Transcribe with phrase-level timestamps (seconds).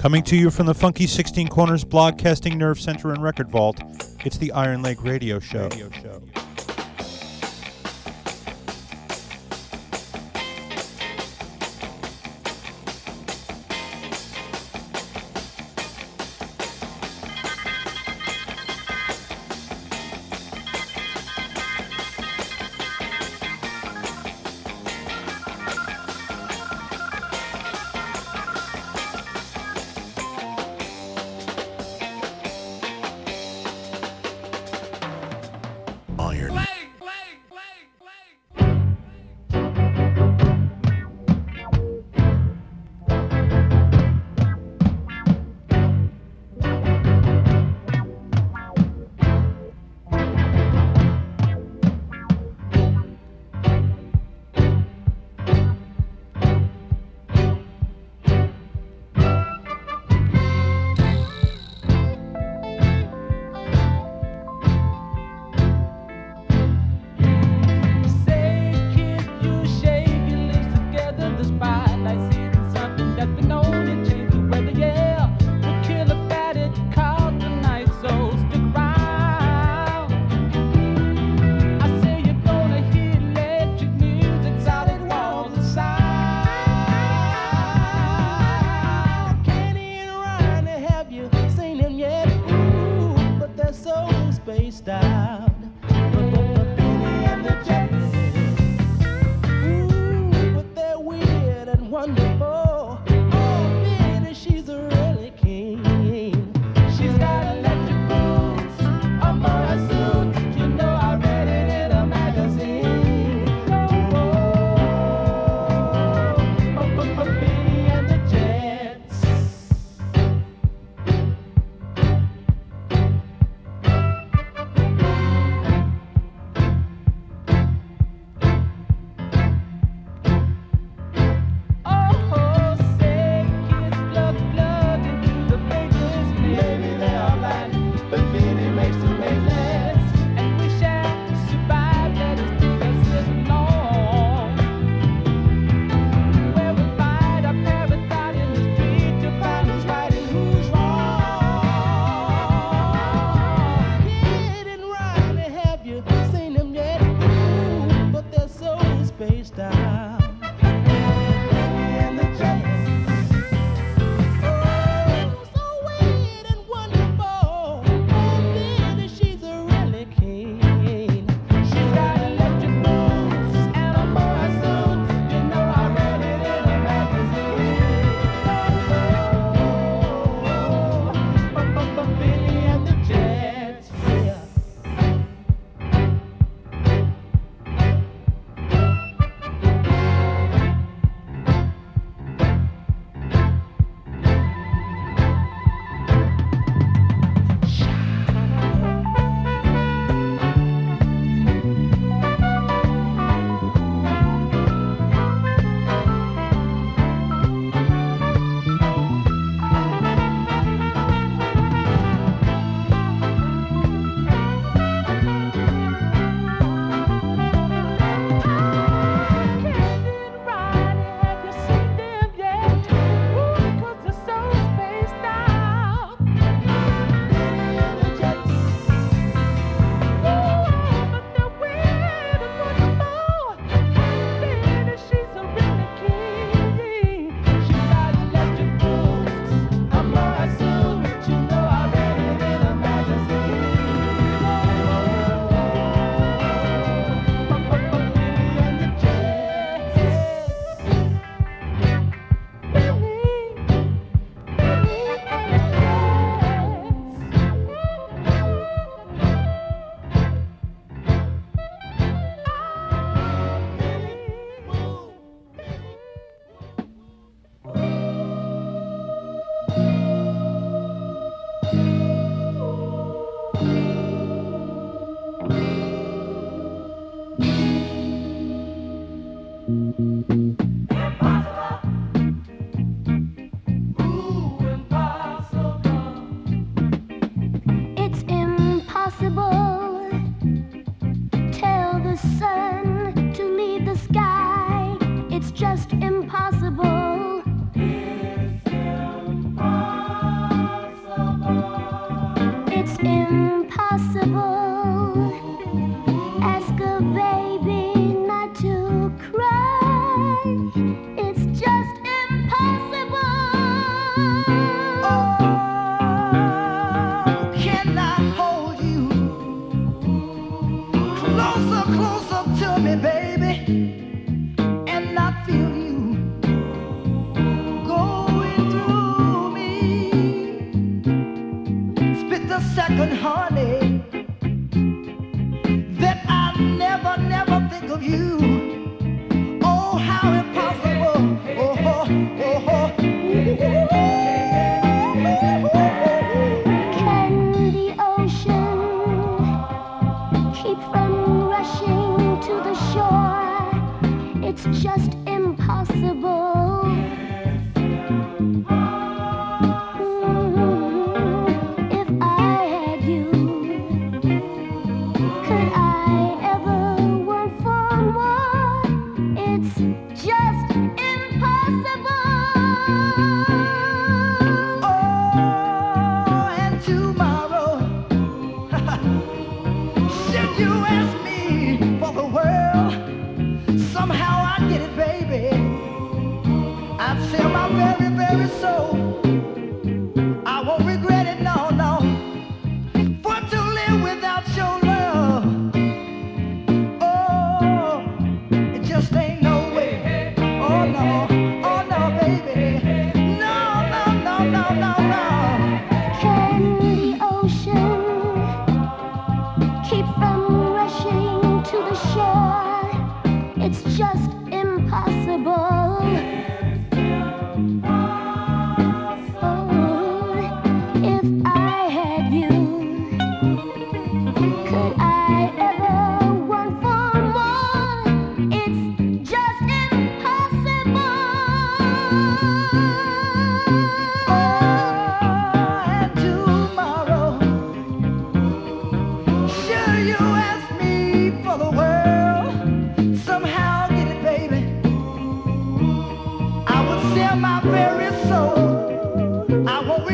[0.00, 3.82] Coming to you from the Funky 16 Corners Broadcasting Nerve Center and Record Vault,
[4.24, 5.64] it's the Iron Leg Radio Show.
[5.64, 6.22] Radio show.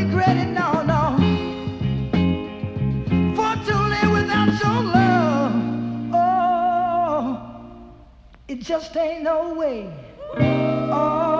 [0.04, 1.16] no, no.
[4.12, 5.52] Without your love,
[6.12, 7.40] oh,
[8.48, 9.90] it just ain't no way.
[10.38, 11.36] Oh,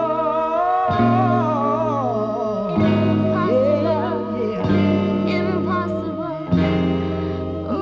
[5.26, 6.38] Impossible.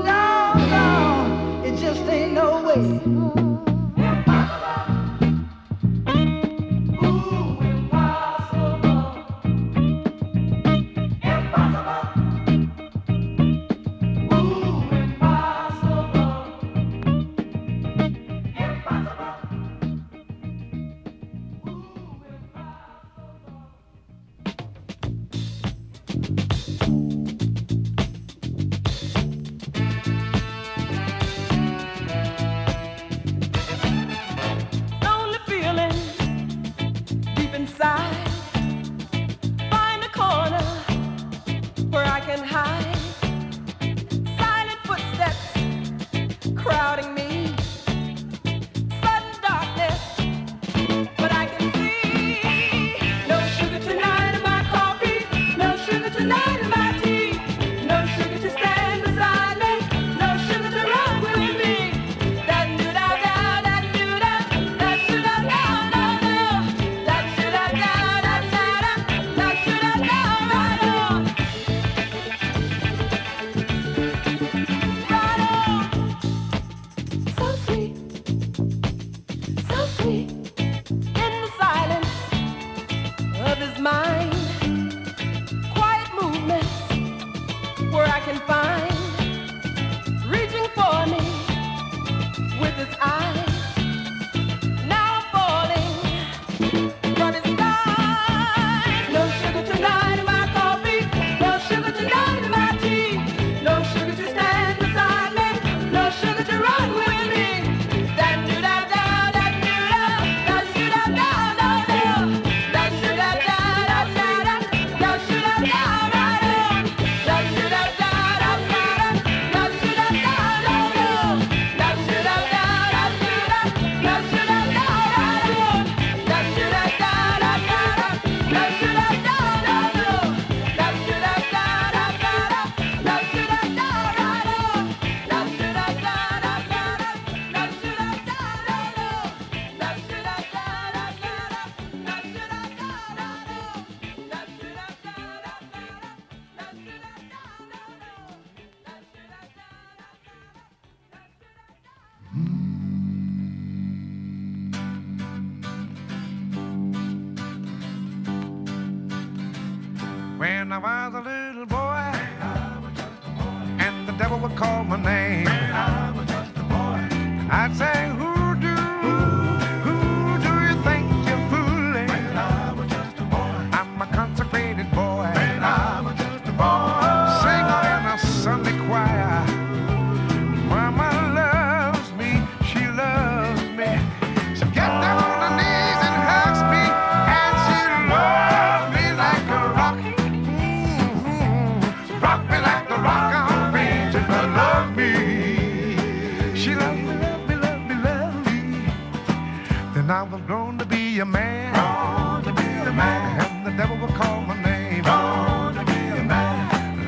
[0.05, 3.24] No, no, it just ain't no way.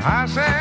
[0.09, 0.56] I said.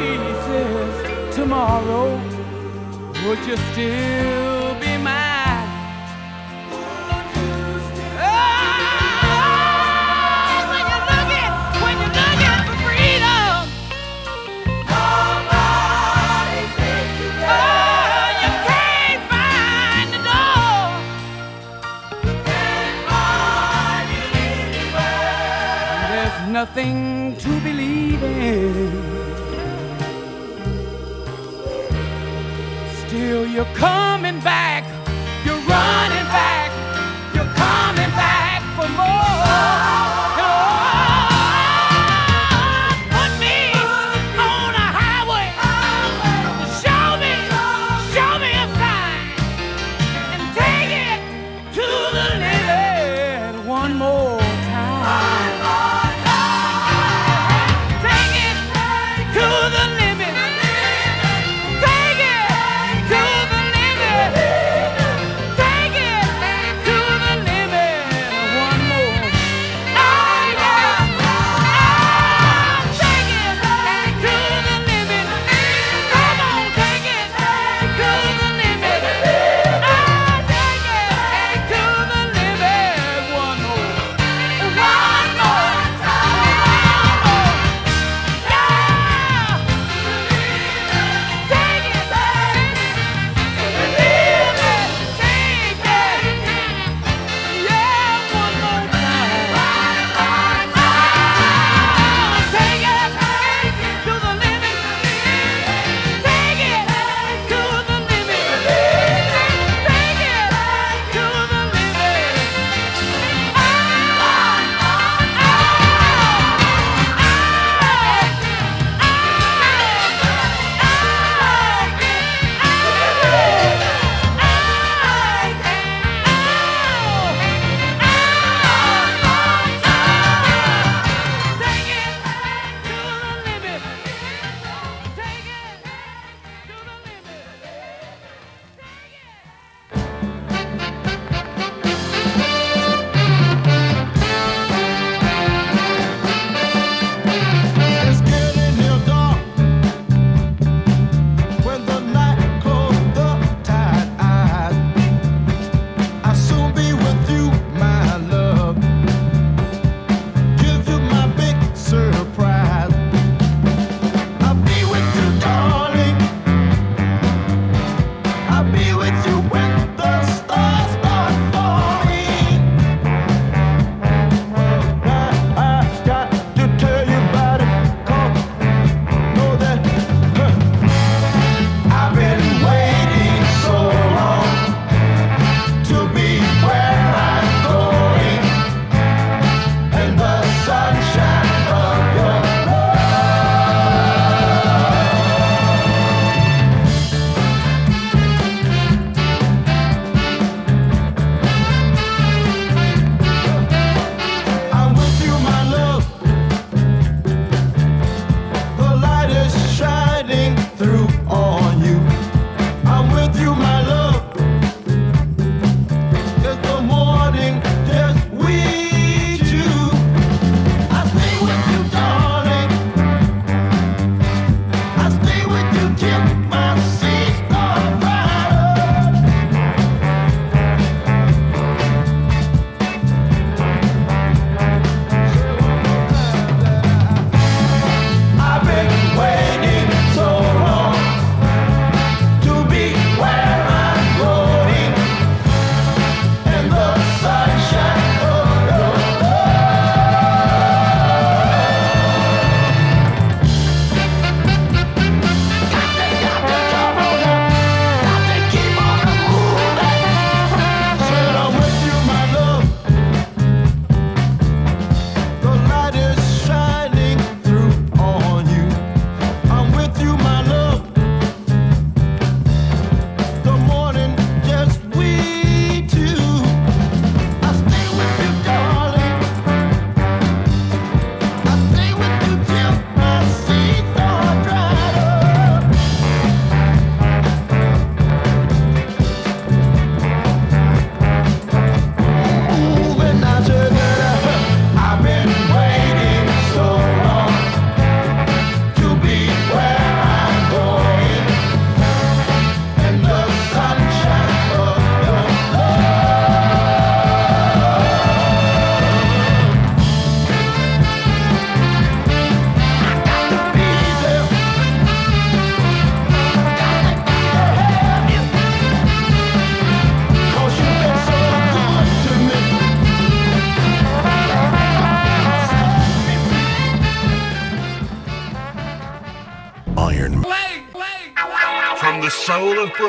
[0.00, 0.92] pieces
[1.36, 2.06] tomorrow,
[3.26, 5.68] would you still be mine?
[6.72, 9.30] Oh, ah!
[10.70, 11.52] when you're looking,
[11.82, 13.56] when you're looking for freedom,
[17.54, 20.80] oh, you can't find the door.
[22.48, 26.08] Can't find it anywhere.
[26.12, 26.98] There's nothing
[27.44, 28.99] to believe in.
[33.30, 34.09] Still, you're coming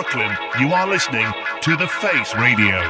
[0.02, 2.82] Brooklyn, you are listening to The Face Radio.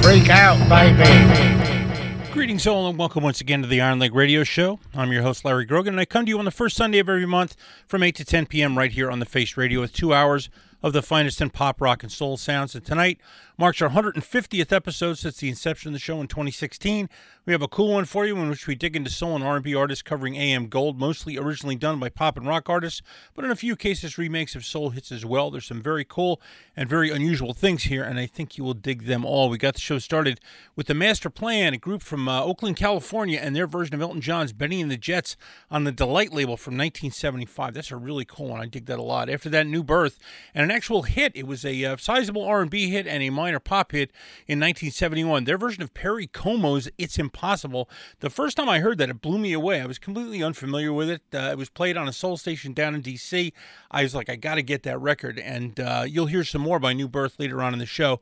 [0.00, 2.30] Freak out, baby.
[2.30, 4.78] Greetings, all, and welcome once again to the Iron Leg Radio Show.
[4.94, 7.08] I'm your host, Larry Grogan, and I come to you on the first Sunday of
[7.08, 7.56] every month
[7.88, 8.78] from 8 to 10 p.m.
[8.78, 10.50] right here on the Face Radio with two hours
[10.82, 12.74] of the finest in pop, rock, and soul sounds.
[12.74, 13.20] And tonight
[13.58, 17.08] marks our 150th episode since the inception of the show in 2016.
[17.44, 19.74] We have a cool one for you in which we dig into soul and R&B
[19.74, 23.02] artists covering AM Gold, mostly originally done by pop and rock artists,
[23.34, 25.50] but in a few cases remakes of soul hits as well.
[25.50, 26.40] There's some very cool
[26.76, 29.50] and very unusual things here, and I think you will dig them all.
[29.50, 30.40] We got the show started
[30.76, 34.20] with the Master Plan, a group from uh, Oakland, California, and their version of Elton
[34.20, 35.36] John's Benny and the Jets
[35.70, 37.74] on the Delite label from 1975.
[37.74, 38.60] That's a really cool one.
[38.60, 39.28] I dig that a lot.
[39.28, 40.18] After that, New Birth,
[40.54, 41.32] and an actual hit.
[41.34, 44.10] It was a uh, sizable R&B hit and a minor pop hit
[44.46, 45.44] in 1971.
[45.44, 47.88] Their version of Perry Como's "It's Impossible."
[48.20, 49.80] The first time I heard that, it blew me away.
[49.80, 51.22] I was completely unfamiliar with it.
[51.32, 53.52] Uh, it was played on a soul station down in D.C.
[53.90, 56.78] I was like, I got to get that record, and uh, you'll hear some more
[56.78, 58.20] by New Birth later on in the show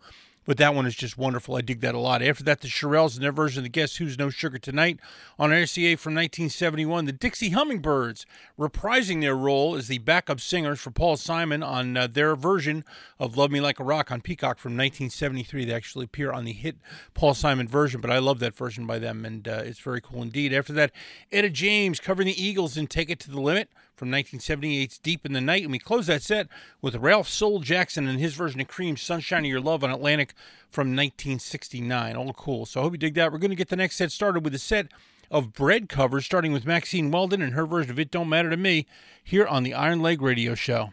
[0.48, 1.56] but that one is just wonderful.
[1.56, 2.22] I dig that a lot.
[2.22, 4.98] After that, the Shirelles and their version of the Guess Who's No Sugar Tonight
[5.38, 7.04] on RCA from 1971.
[7.04, 8.24] The Dixie Hummingbirds
[8.58, 12.82] reprising their role as the backup singers for Paul Simon on uh, their version
[13.18, 15.66] of Love Me Like a Rock on Peacock from 1973.
[15.66, 16.78] They actually appear on the hit
[17.12, 20.22] Paul Simon version, but I love that version by them, and uh, it's very cool
[20.22, 20.54] indeed.
[20.54, 20.92] After that,
[21.30, 25.32] Etta James covering the Eagles and Take It to the Limit from 1978's Deep in
[25.32, 25.64] the Night.
[25.64, 26.46] And we close that set
[26.80, 30.34] with Ralph Soul Jackson and his version of Cream's Sunshine of Your Love on Atlantic
[30.70, 32.16] from 1969.
[32.16, 32.64] All cool.
[32.64, 33.32] So I hope you dig that.
[33.32, 34.88] We're going to get the next set started with a set
[35.30, 38.56] of bread covers, starting with Maxine Weldon and her version of It Don't Matter to
[38.56, 38.86] Me
[39.22, 40.90] here on the Iron Leg Radio Show.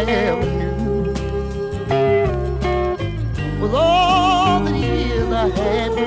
[0.00, 1.12] I ever knew.
[3.60, 5.99] With all the years I had.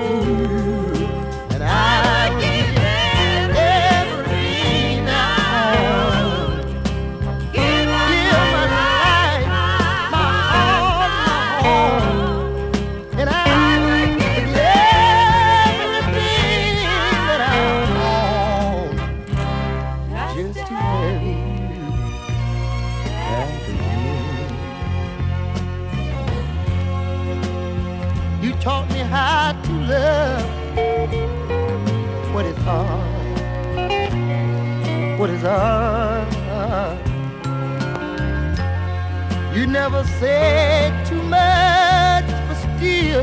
[39.94, 43.22] never said too much, but still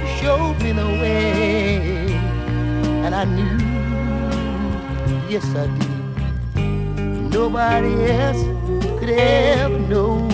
[0.00, 2.12] you showed me the way.
[3.04, 3.58] And I knew,
[5.28, 8.42] yes I did, nobody else
[8.98, 10.28] could ever know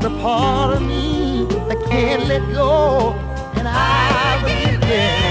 [0.00, 3.12] the part of me that can't let go,
[3.56, 5.27] and I believe it.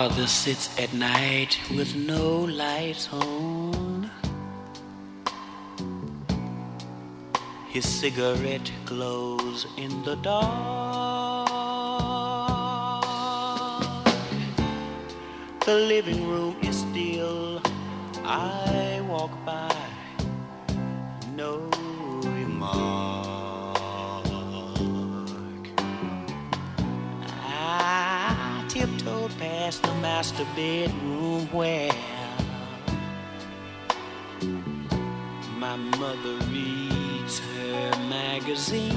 [0.00, 4.10] father sits at night with no lights on.
[7.68, 11.48] His cigarette glows in the dark.
[15.66, 17.60] The living room is still.
[18.24, 18.59] I
[30.60, 31.90] bedroom where
[35.58, 38.92] my mother reads her magazines.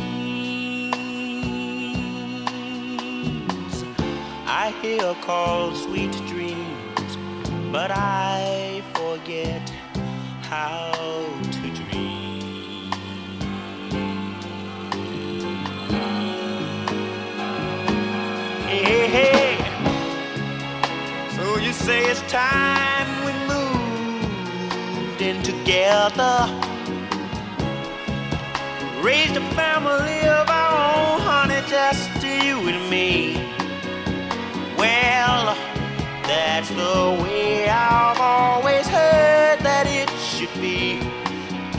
[4.45, 7.11] I hear her call sweet dreams,
[7.71, 9.65] but I forget
[10.51, 10.91] how
[26.03, 26.37] other.
[29.01, 33.35] Raised a family of our own, honey, just you and me.
[34.77, 35.55] Well,
[36.23, 40.99] that's the way I've always heard that it should be.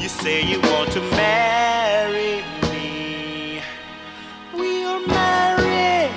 [0.01, 3.61] You say you want to marry me.
[4.59, 6.13] We are married.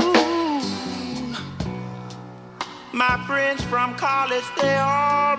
[0.00, 1.36] Ooh.
[2.92, 5.36] My friends from college, they all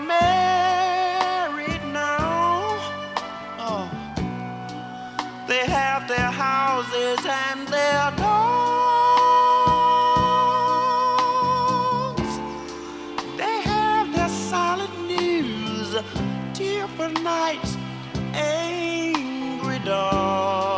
[6.81, 8.71] houses and their dogs.
[13.37, 15.95] They have their solid news,
[16.53, 17.77] tearful nights,
[18.33, 20.71] angry dawns.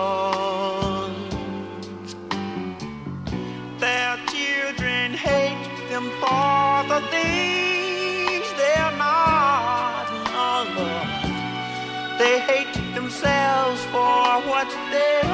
[3.80, 10.08] Their children hate them for the things they're not.
[10.76, 10.88] No.
[12.18, 15.33] They hate themselves for what they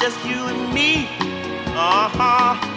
[0.00, 1.08] just you and me.
[1.74, 2.76] Uh huh.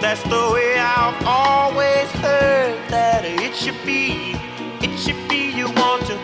[0.00, 4.36] That's the way I've always heard that it should be.
[4.80, 6.16] It should be you want to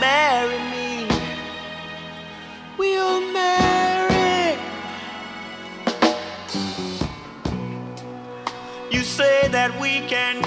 [0.00, 1.08] marry me.
[2.78, 4.58] We'll marry.
[8.90, 10.42] You say that we can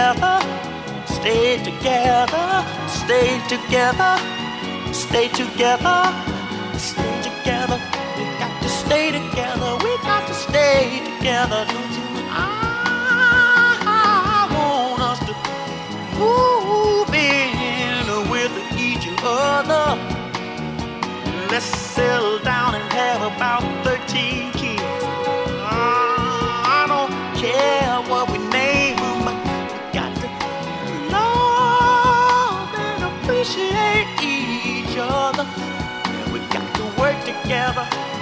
[0.00, 0.40] together,
[1.04, 4.16] stay together, stay together,
[4.94, 6.00] stay together,
[6.78, 7.78] stay together.
[8.16, 11.66] We got to stay together, we got to stay together.
[11.68, 12.06] Don't you?
[12.30, 15.34] I, I want us to
[16.18, 19.86] move in with each other.
[21.50, 24.82] Let's settle down and have about 13 kids.
[25.62, 27.79] I don't care
[35.10, 35.46] other.
[36.32, 38.19] We got to work together.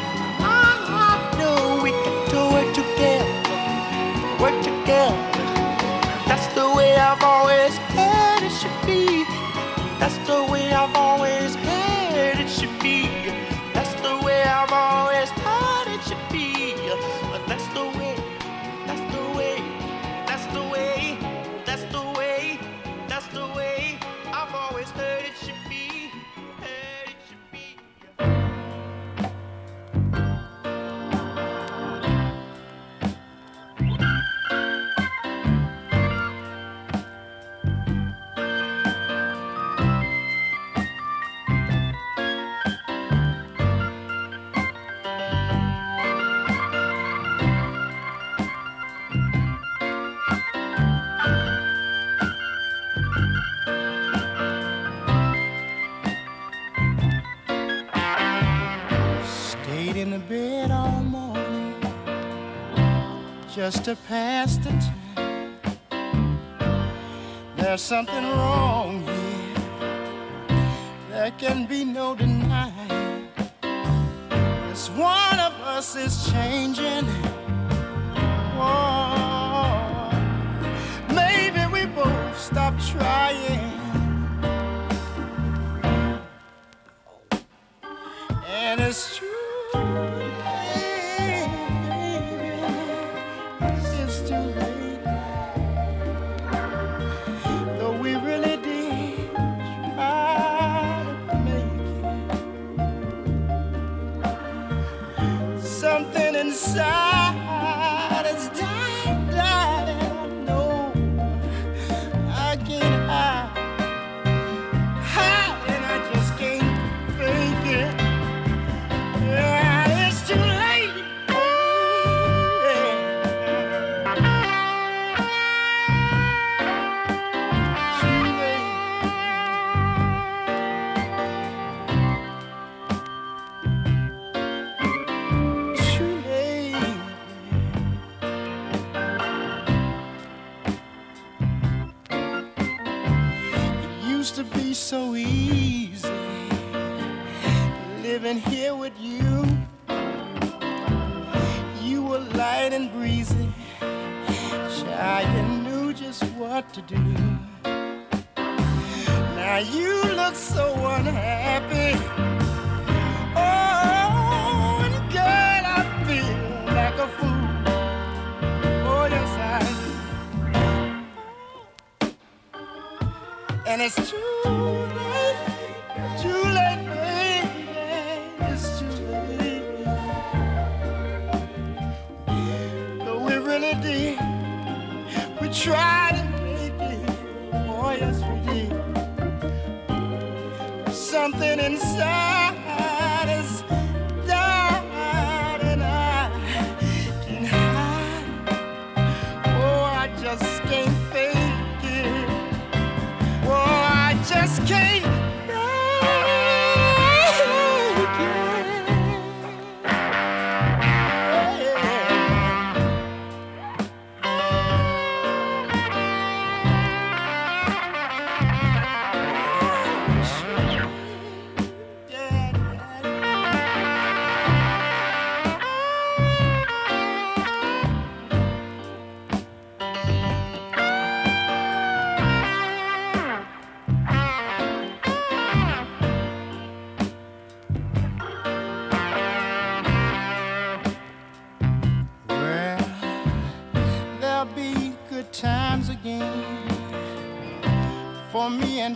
[63.71, 65.59] just to pass the time.
[67.57, 70.57] There's something wrong here.
[71.11, 73.29] There can be no denying.
[74.71, 77.05] This one of us is changing.
[78.57, 80.13] Whoa.
[81.15, 83.28] Maybe we both stop trying.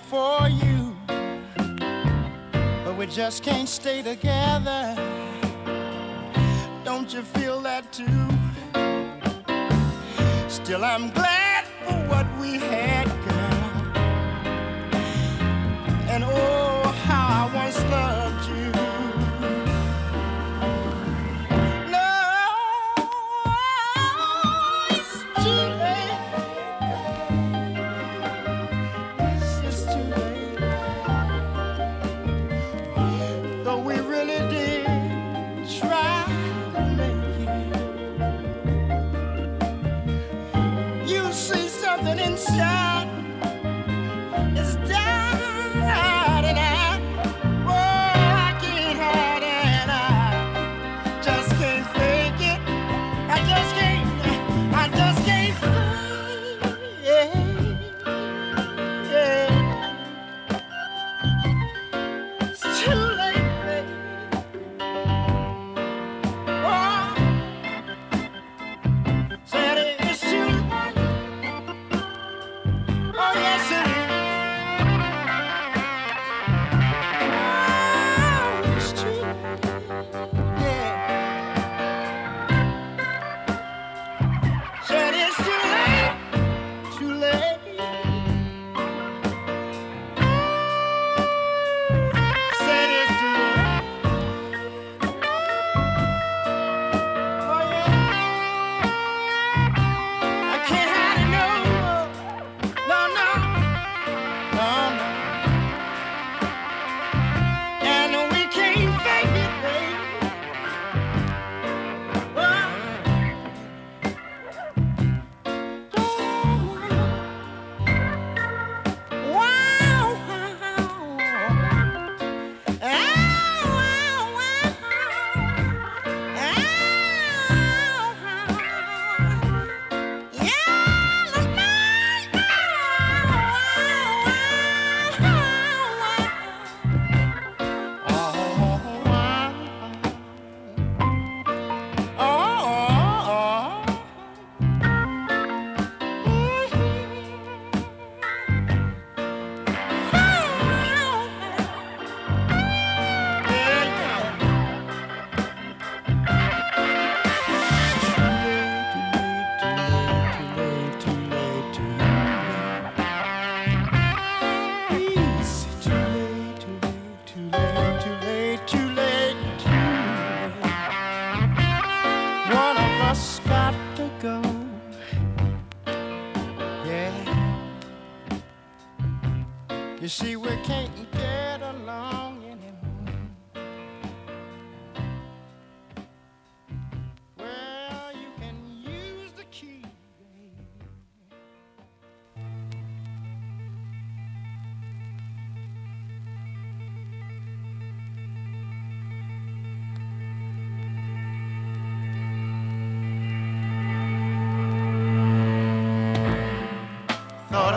[0.01, 0.97] for you,
[2.85, 4.97] but we just can't stay together.
[6.85, 8.07] Don't you feel that too?
[10.49, 12.92] Still, I'm glad for what we had.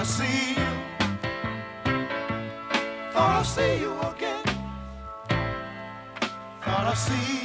[0.05, 0.71] see you.
[3.11, 4.43] Thought I'd see you again.
[6.61, 7.44] Thought I'd see you.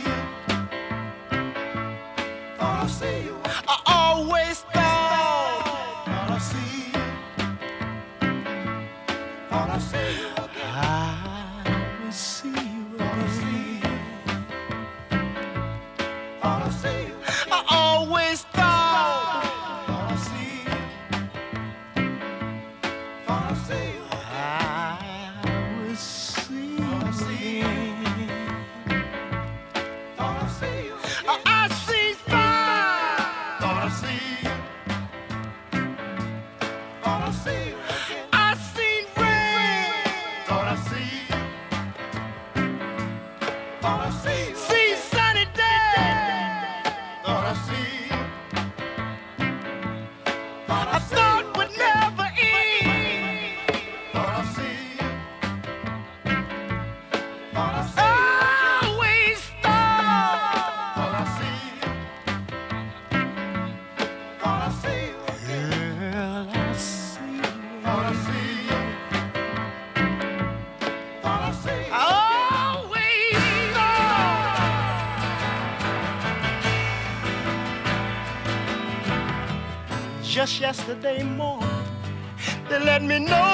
[80.40, 81.68] just yesterday morning.
[82.70, 83.49] They let me know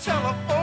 [0.00, 0.59] telephone.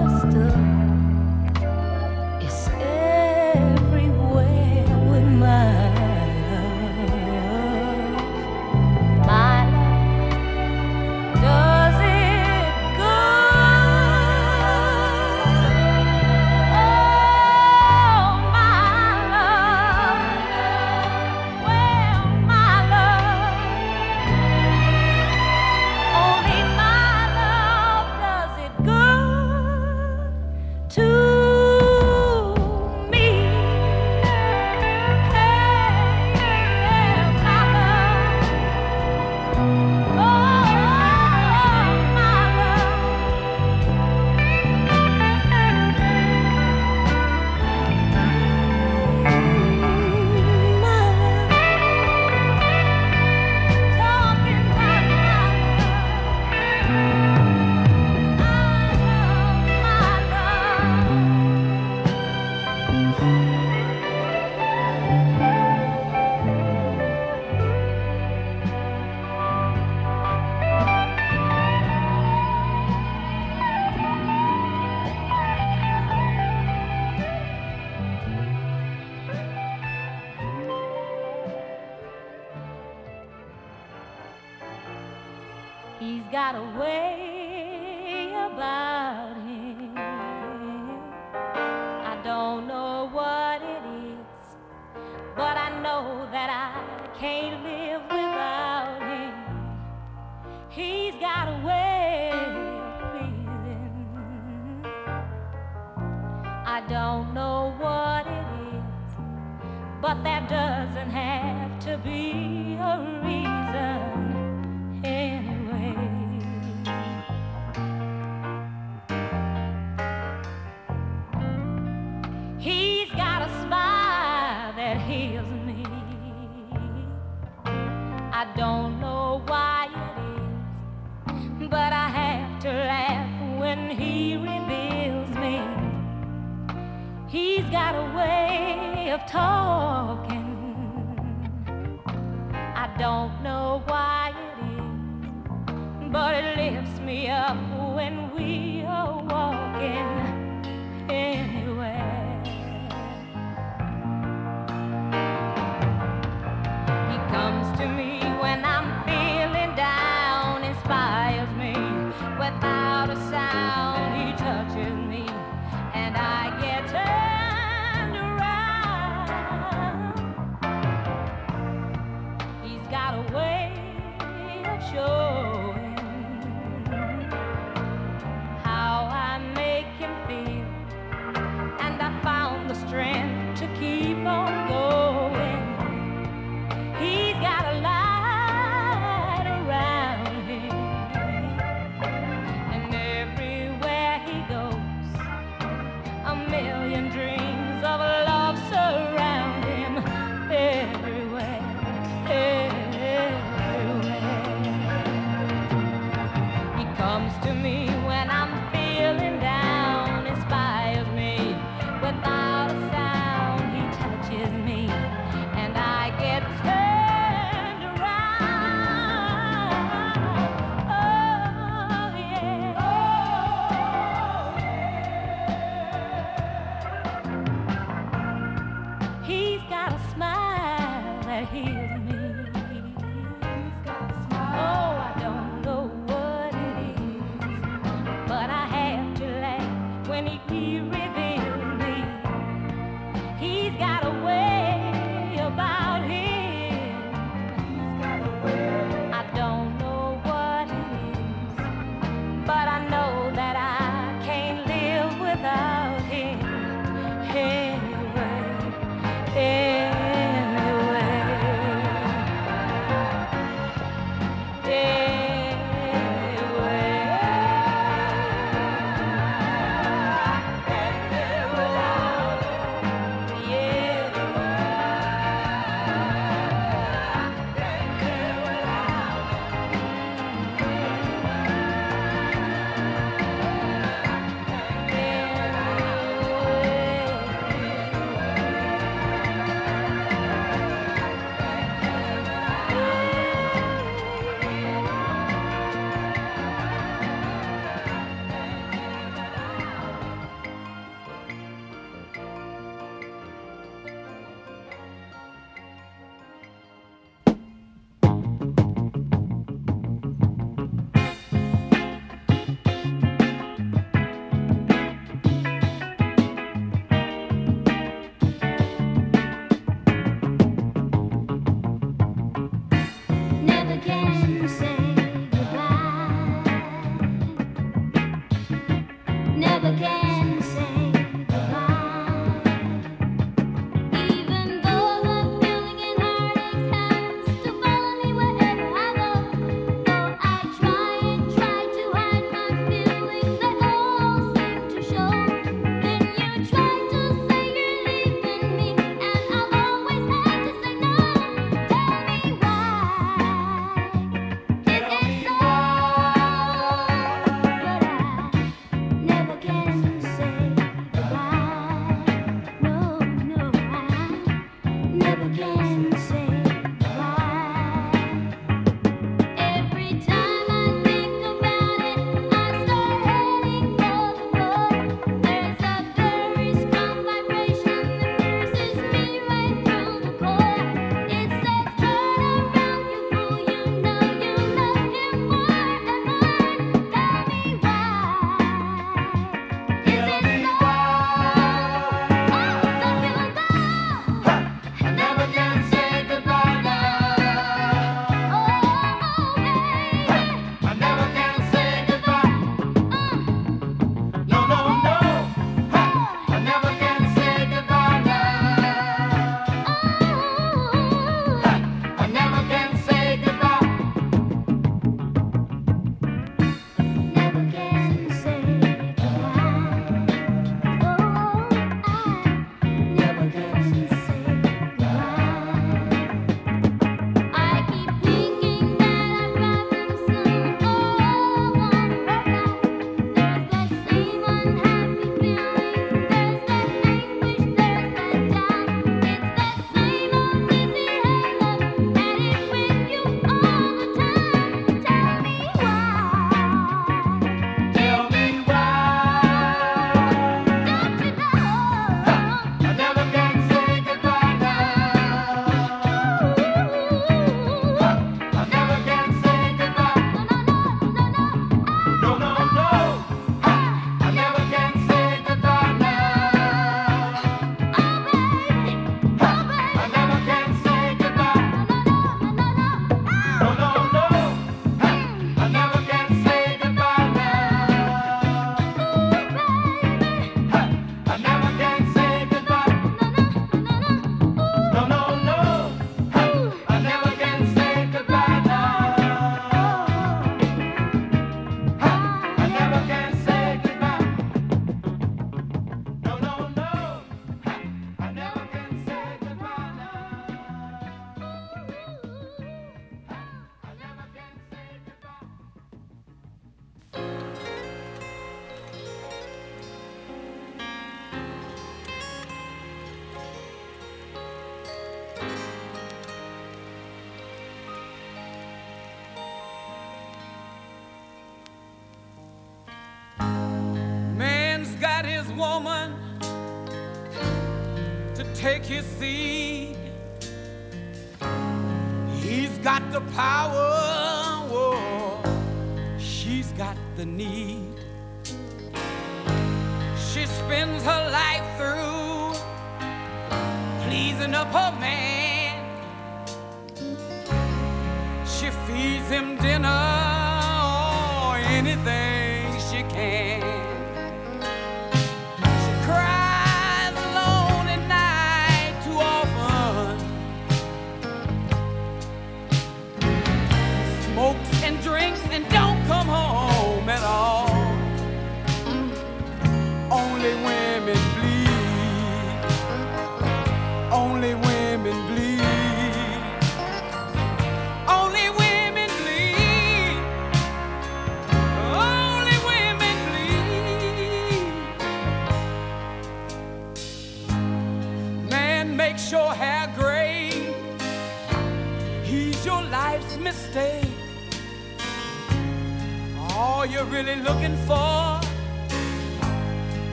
[0.00, 0.67] It's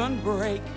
[0.00, 0.69] even break.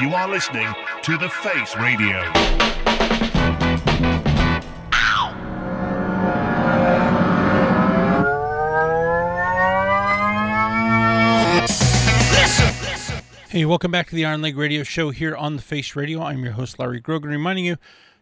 [0.00, 0.68] You are listening
[1.02, 2.20] to The Face Radio.
[13.48, 16.22] Hey, welcome back to the Iron Leg Radio Show here on the Face Radio.
[16.22, 17.78] I'm your host, Larry Grogan, reminding you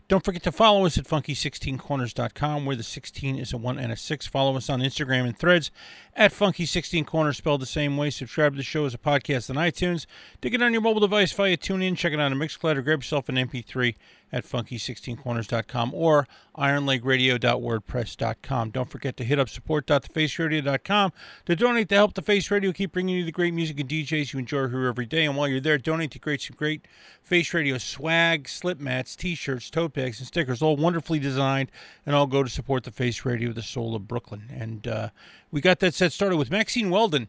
[0.06, 3.96] don't forget to follow us at funky16corners.com, where the 16 is a 1 and a
[3.96, 4.26] 6.
[4.26, 5.70] Follow us on Instagram and threads
[6.14, 8.10] at funky16corners, spelled the same way.
[8.10, 10.06] Subscribe to the show as a podcast on iTunes.
[10.40, 11.96] Dig it on your mobile device via TuneIn.
[11.96, 13.94] Check it out on Mixcloud or grab yourself an MP3
[14.34, 16.28] at funky16corners.com or
[16.58, 18.70] ironlegradio.wordpress.com.
[18.70, 21.12] Don't forget to hit up support.thefaceradio.com
[21.46, 24.32] to donate to help the Face Radio keep bringing you the great music and DJs
[24.32, 25.24] you enjoy here every day.
[25.24, 26.88] And while you're there, donate to create some great
[27.22, 31.70] Face Radio swag, slip mats, t-shirts, tote bags, and stickers, all wonderfully designed,
[32.04, 34.50] and all go to support the Face Radio, the soul of Brooklyn.
[34.50, 35.10] And uh,
[35.52, 37.28] we got that set started with Maxine Weldon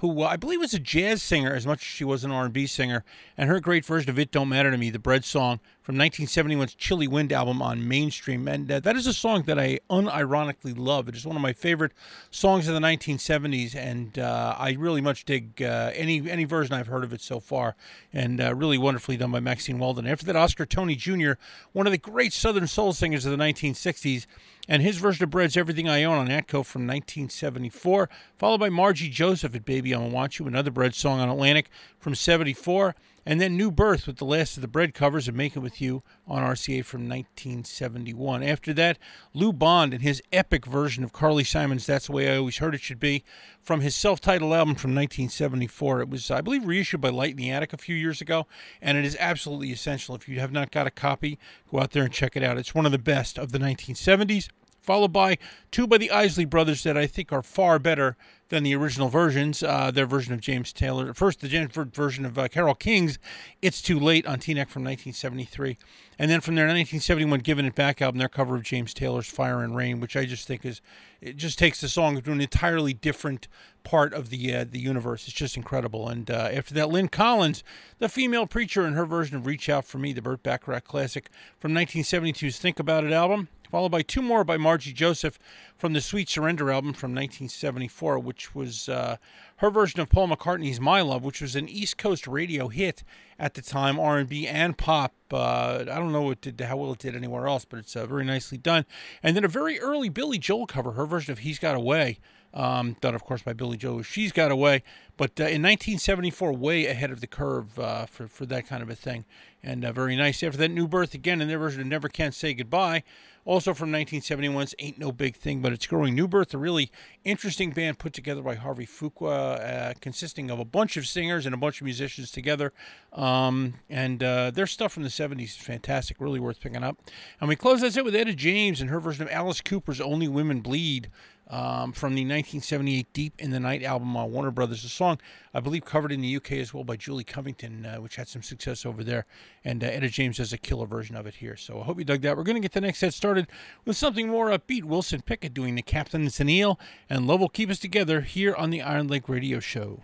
[0.00, 2.66] who uh, I believe was a jazz singer as much as she was an R&B
[2.66, 3.04] singer,
[3.36, 6.74] and her great version of "It Don't Matter to Me," the Bread song from 1971's
[6.74, 11.08] Chilly Wind album on Mainstream, and uh, that is a song that I unironically love.
[11.08, 11.92] It is one of my favorite
[12.30, 16.86] songs of the 1970s, and uh, I really much dig uh, any any version I've
[16.86, 17.76] heard of it so far,
[18.12, 20.06] and uh, really wonderfully done by Maxine Weldon.
[20.06, 21.32] After that, Oscar Toney Jr.,
[21.72, 24.26] one of the great Southern soul singers of the 1960s
[24.70, 29.10] and his version of Bread's Everything I Own on Atco from 1974, followed by Margie
[29.10, 31.68] Joseph at Baby I'ma Want You, another Bread song on Atlantic
[31.98, 32.94] from 74,
[33.26, 35.80] and then New Birth with the last of the Bread covers of Make It With
[35.80, 38.44] You on RCA from 1971.
[38.44, 38.96] After that,
[39.34, 42.76] Lou Bond and his epic version of Carly Simon's That's the Way I Always Heard
[42.76, 43.24] It Should Be
[43.60, 46.02] from his self-titled album from 1974.
[46.02, 48.46] It was, I believe, reissued by Light in the Attic a few years ago,
[48.80, 50.14] and it is absolutely essential.
[50.14, 51.40] If you have not got a copy,
[51.70, 52.56] go out there and check it out.
[52.56, 54.48] It's one of the best of the 1970s
[54.80, 55.38] followed by
[55.70, 58.16] two by the Isley Brothers that I think are far better
[58.48, 59.62] than the original versions.
[59.62, 63.18] Uh, their version of James Taylor, first the Jennifer version of uh, Carole King's
[63.62, 65.78] "It's Too Late" on T-Neck from 1973,
[66.18, 69.62] and then from their 1971 "Giving It Back" album, their cover of James Taylor's "Fire
[69.62, 70.80] and Rain," which I just think is
[71.20, 73.46] it just takes the song to an entirely different
[73.84, 75.24] part of the uh, the universe.
[75.24, 76.08] It's just incredible.
[76.08, 77.62] And uh, after that, Lyn Collins,
[77.98, 81.30] the female preacher, in her version of "Reach Out for Me," the Burt Bacharach classic
[81.58, 85.38] from 1972's "Think About It" album followed by two more by Margie Joseph
[85.76, 89.16] from the Sweet Surrender album from 1974, which was uh,
[89.56, 93.04] her version of Paul McCartney's "My Love," which was an East Coast radio hit
[93.38, 95.14] at the time, R&B and pop.
[95.32, 98.06] Uh, I don't know what did, how well it did anywhere else, but it's uh,
[98.06, 98.84] very nicely done.
[99.22, 102.18] And then a very early Billy Joel cover, her version of "He's Got a Way."
[102.52, 104.02] Um, done, of course, by Billy Joel.
[104.02, 104.82] She's Got a Way,
[105.16, 108.90] but uh, in 1974, way ahead of the curve uh, for for that kind of
[108.90, 109.24] a thing,
[109.62, 110.42] and uh, very nice.
[110.42, 113.04] After that, New Birth again in their version of "Never Can Say Goodbye,"
[113.44, 116.14] also from 1971's "Ain't No Big Thing," but it's growing.
[116.14, 116.90] New Birth, a really
[117.24, 121.54] interesting band put together by Harvey Fuqua, uh, consisting of a bunch of singers and
[121.54, 122.72] a bunch of musicians together,
[123.12, 126.98] um, and uh, their stuff from the 70s is fantastic, really worth picking up.
[127.40, 130.28] And we close this out with Etta James and her version of Alice Cooper's "Only
[130.28, 131.10] Women Bleed."
[131.50, 134.84] Um, from the 1978 Deep in the Night album on Warner Brothers.
[134.84, 135.18] A song,
[135.52, 138.40] I believe, covered in the UK as well by Julie Covington, uh, which had some
[138.40, 139.26] success over there.
[139.64, 141.56] And uh, Etta James has a killer version of it here.
[141.56, 142.36] So I hope you dug that.
[142.36, 143.48] We're going to get the next set started
[143.84, 144.84] with something more upbeat.
[144.84, 146.78] Wilson Pickett doing the Captain and Tennille,
[147.08, 150.00] and Love Will Keep Us Together here on the Iron Leg Radio Show.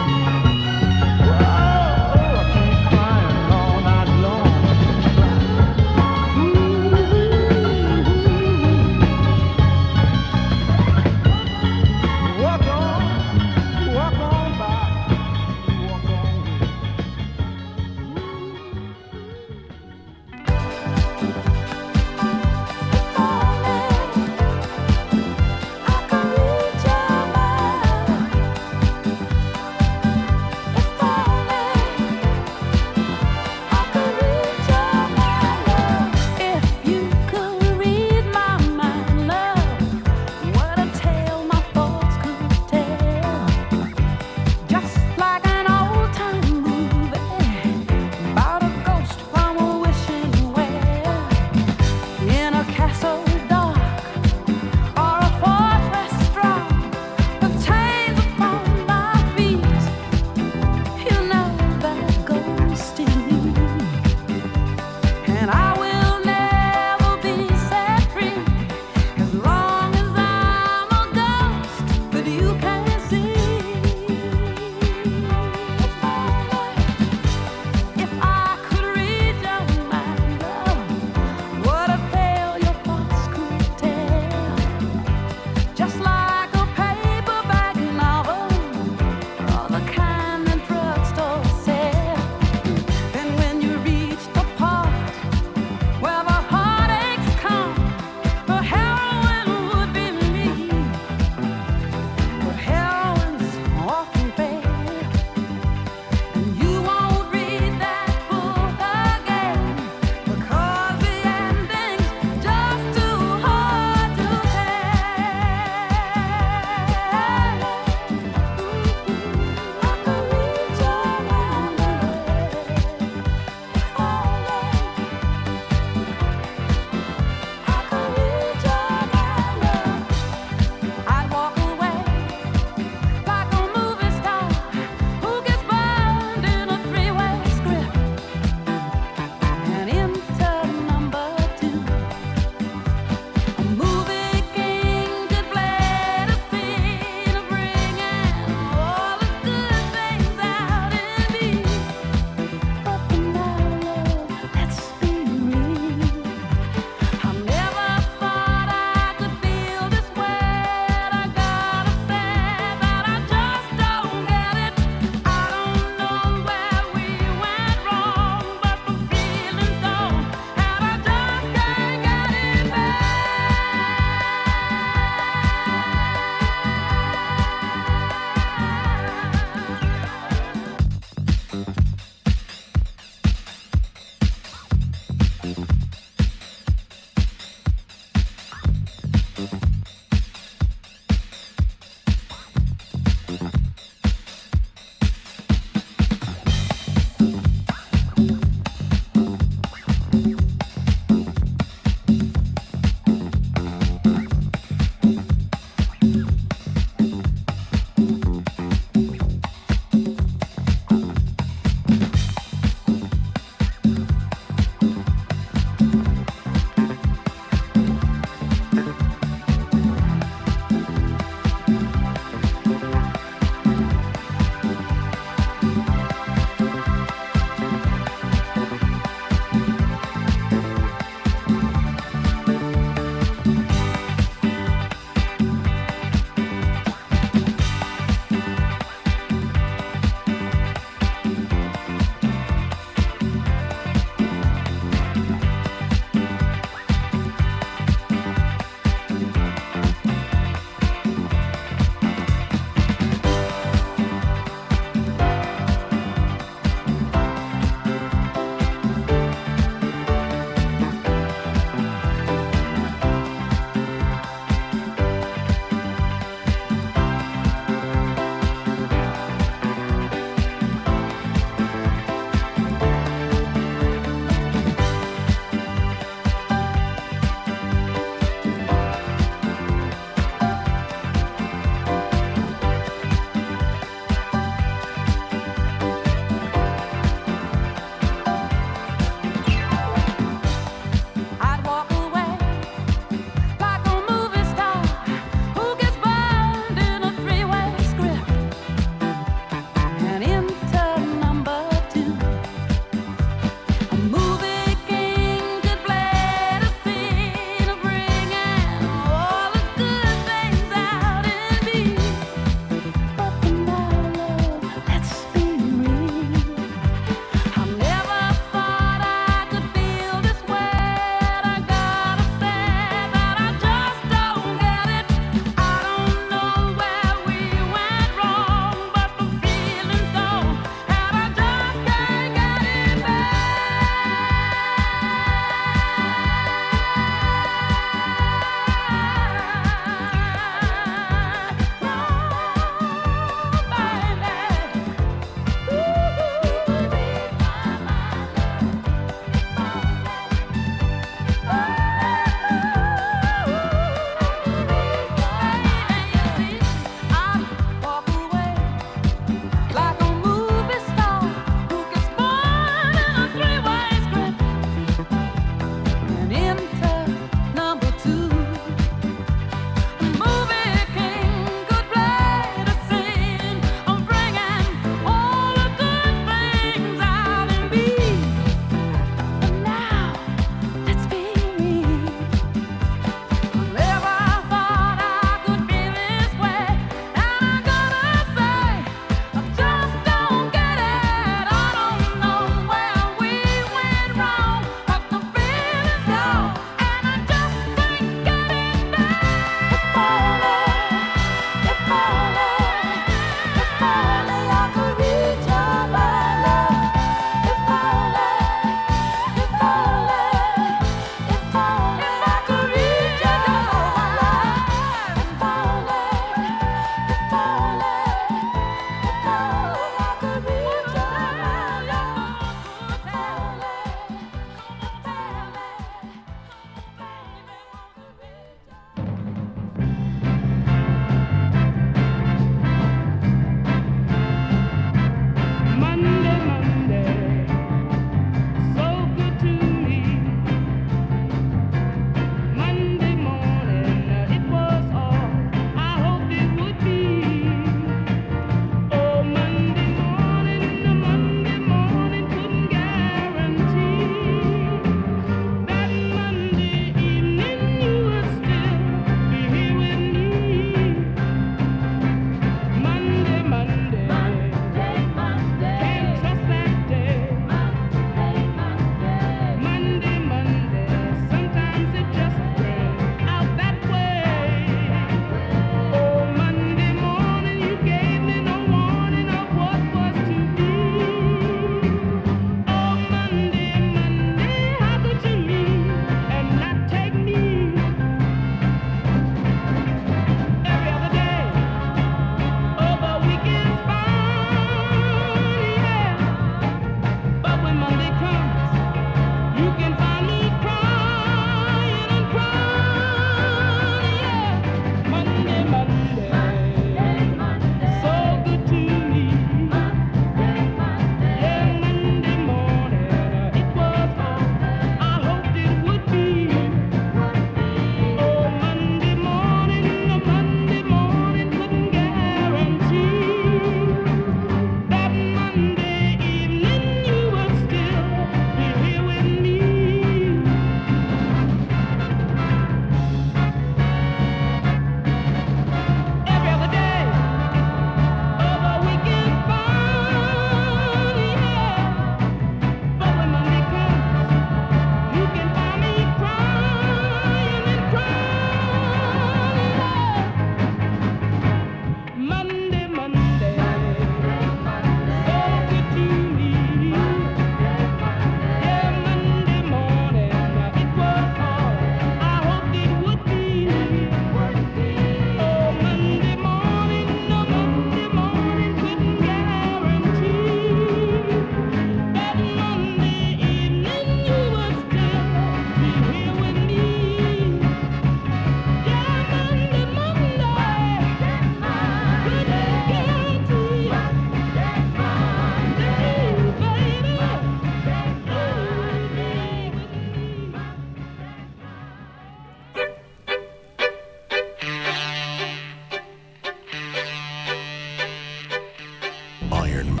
[599.68, 600.00] Iron.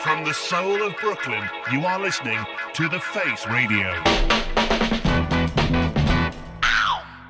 [0.00, 1.42] From the soul of Brooklyn,
[1.72, 2.38] you are listening
[2.74, 4.02] to The Face Radio.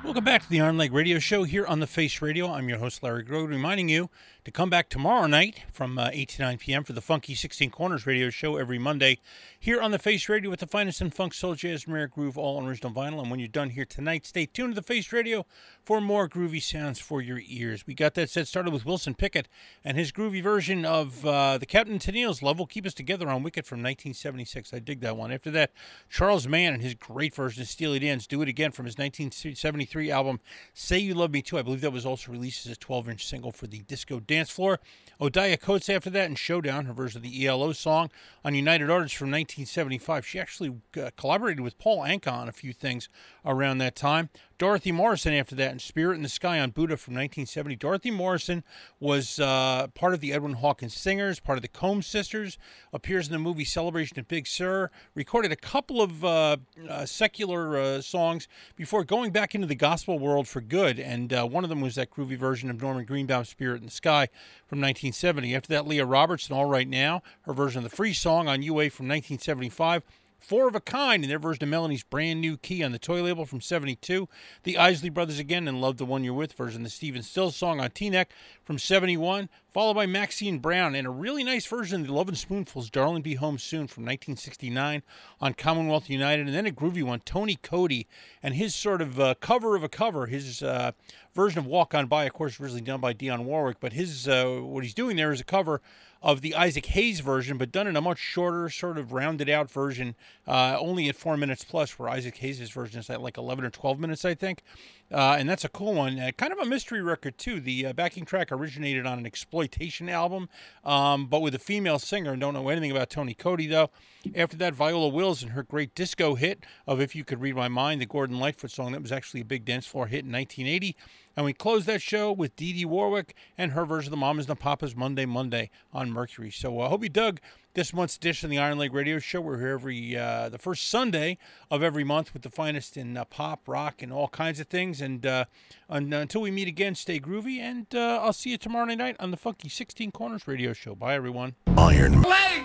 [0.03, 2.51] Welcome back to the Iron Leg Radio Show here on the Face Radio.
[2.51, 4.09] I'm your host, Larry Grogan, reminding you
[4.45, 6.83] to come back tomorrow night from uh, 8 to 9 p.m.
[6.83, 9.19] for the Funky 16 Corners Radio Show every Monday
[9.59, 12.57] here on the Face Radio with the finest in funk, soul, jazz, American groove, all
[12.57, 13.19] on original vinyl.
[13.19, 15.45] And when you're done here tonight, stay tuned to the Face Radio
[15.85, 17.85] for more groovy sounds for your ears.
[17.85, 19.47] We got that set started with Wilson Pickett
[19.83, 23.43] and his groovy version of uh, the Captain Tennille's Love Will Keep Us Together on
[23.43, 24.73] Wicked from 1976.
[24.73, 25.31] I dig that one.
[25.31, 25.71] After that,
[26.09, 30.09] Charles Mann and his great version of Steely Dan's Do It Again from his 1973
[30.09, 30.39] album
[30.73, 31.59] Say You Love Me Too.
[31.59, 34.49] I believe that was also released as a 12 inch single for the disco dance
[34.49, 34.79] floor.
[35.21, 38.09] Odia Coates after that and Showdown, her version of the ELO song
[38.43, 40.25] on United Artists from 1975.
[40.25, 43.07] She actually uh, collaborated with Paul Anka on a few things
[43.45, 44.29] around that time.
[44.57, 47.75] Dorothy Morrison after that and Spirit in the Sky on Buddah from 1970.
[47.75, 48.63] Dorothy Morrison
[48.97, 52.57] was uh, part of the Edwin Hawkins Singers, part of the Combs Sisters,
[52.93, 56.55] appears in the movie Celebration of Big Sur, recorded a couple of uh,
[56.89, 58.47] uh, secular uh, songs
[58.77, 60.97] before going back into the gospel world for good.
[60.97, 63.91] And uh, one of them was that groovy version of Norman Greenbaum's Spirit in the
[63.91, 64.29] Sky
[64.65, 65.53] from 1970.
[65.53, 68.91] After that, Lea Robertson, All Right Now, her version of the Free Song on UA
[68.91, 70.03] from 1975.
[70.39, 73.23] Four of a Kind in their version of Melanie's brand new key on the toy
[73.23, 74.29] label from 72.
[74.63, 77.55] The Isley Brothers again and Love the One You're With version of the Stephen Stills
[77.55, 78.31] song on T-Neck
[78.63, 79.49] from 71.
[79.73, 83.33] Followed by Maxine Brown and a really nice version of the Lovin' Spoonful's Darling Be
[83.33, 85.03] Home Soon from 1969
[85.41, 86.45] on Commonwealth United.
[86.45, 88.07] And then a groovy one, Tony Cody
[88.41, 90.93] and his sort of uh, cover of a cover, his uh,
[91.33, 93.81] version of Walk On By, of course, originally done by Dionne Warwick.
[93.81, 95.81] But his uh, what he's doing there is a cover
[96.25, 99.69] of the Isaac Hayes version, but done in a much shorter, sort of rounded out
[99.69, 100.15] version,
[100.47, 103.69] uh, only at four minutes plus, where Isaac Hayes' version is at like 11 or
[103.69, 104.63] 12 minutes, I think.
[105.11, 106.19] Uh, and that's a cool one.
[106.19, 107.59] Uh, kind of a mystery record, too.
[107.59, 110.49] The uh, backing track originated on an exploitation album,
[110.83, 112.35] um, but with a female singer.
[112.35, 113.91] Don't know anything about Tony Cody, though.
[114.35, 117.67] After that, Viola Wills and her great disco hit of If You Could Read My
[117.67, 120.95] Mind, the Gordon Lightfoot song that was actually a big dance floor hit in 1980.
[121.37, 124.45] And we closed that show with Dee Dee Warwick and her version of the Mamas
[124.45, 126.49] and the Papas Monday Monday on Mercury.
[126.49, 127.39] So I uh, hope you dug
[127.75, 129.41] this month's edition of the Iron Leg Radio Show.
[129.41, 131.37] We're here every uh, the first Sunday
[131.69, 135.01] of every month with the finest in uh, pop, rock, and all kinds of things.
[135.01, 135.45] And uh,
[135.89, 139.31] un- until we meet again, stay groovy, and uh, I'll see you tomorrow night on
[139.31, 140.95] the Funky 16 Corners Radio Show.
[140.95, 141.55] Bye, everyone.
[141.77, 142.21] Iron.
[142.21, 142.63] Leg.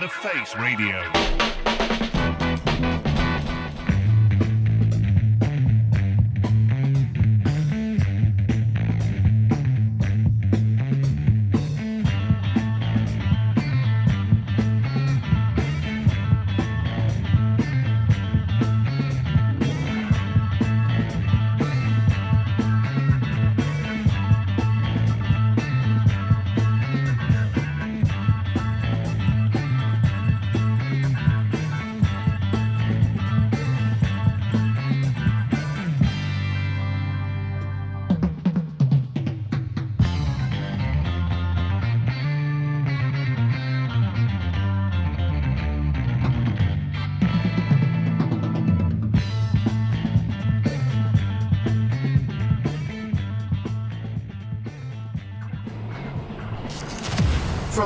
[0.00, 2.17] The Face Radio.